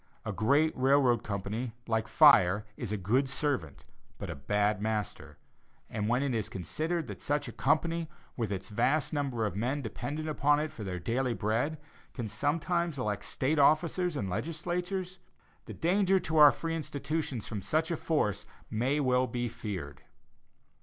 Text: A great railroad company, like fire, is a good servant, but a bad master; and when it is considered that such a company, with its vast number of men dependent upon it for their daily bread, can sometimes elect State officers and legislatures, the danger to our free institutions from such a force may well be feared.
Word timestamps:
A 0.25 0.33
great 0.33 0.75
railroad 0.75 1.23
company, 1.23 1.73
like 1.85 2.07
fire, 2.07 2.65
is 2.75 2.91
a 2.91 2.97
good 2.97 3.29
servant, 3.29 3.83
but 4.17 4.31
a 4.31 4.35
bad 4.35 4.81
master; 4.81 5.37
and 5.91 6.09
when 6.09 6.23
it 6.23 6.33
is 6.33 6.49
considered 6.49 7.05
that 7.05 7.21
such 7.21 7.47
a 7.47 7.51
company, 7.51 8.09
with 8.35 8.51
its 8.51 8.69
vast 8.69 9.13
number 9.13 9.45
of 9.45 9.55
men 9.55 9.83
dependent 9.83 10.27
upon 10.27 10.59
it 10.59 10.71
for 10.71 10.83
their 10.83 10.97
daily 10.97 11.35
bread, 11.35 11.77
can 12.15 12.27
sometimes 12.27 12.97
elect 12.97 13.23
State 13.25 13.59
officers 13.59 14.15
and 14.17 14.27
legislatures, 14.27 15.19
the 15.65 15.73
danger 15.75 16.17
to 16.17 16.37
our 16.37 16.51
free 16.51 16.75
institutions 16.75 17.47
from 17.47 17.61
such 17.61 17.91
a 17.91 17.95
force 17.95 18.47
may 18.71 18.99
well 18.99 19.27
be 19.27 19.47
feared. 19.47 20.01